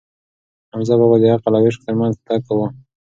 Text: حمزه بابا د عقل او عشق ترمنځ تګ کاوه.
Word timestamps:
حمزه 0.71 0.95
بابا 0.99 1.15
د 1.21 1.23
عقل 1.35 1.53
او 1.57 1.63
عشق 1.67 1.81
ترمنځ 1.85 2.15
تګ 2.27 2.39
کاوه. 2.47 2.67